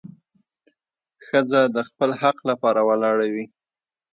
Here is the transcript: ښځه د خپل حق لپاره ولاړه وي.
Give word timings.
ښځه 1.25 1.61
د 1.75 1.77
خپل 1.89 2.09
حق 2.21 2.37
لپاره 2.49 2.79
ولاړه 2.89 3.27
وي. 3.33 3.45